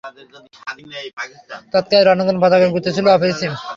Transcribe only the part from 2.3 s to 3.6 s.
পতাকার গুরুত্ব ছিল অপরিসীম।